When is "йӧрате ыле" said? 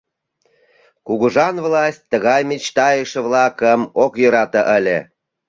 4.21-4.97